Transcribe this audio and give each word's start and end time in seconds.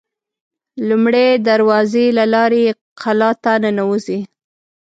لومړۍ 0.87 1.29
دروازې 1.49 2.05
له 2.17 2.25
لارې 2.33 2.63
قلا 3.01 3.31
ته 3.43 3.53
ننوزي. 3.63 4.19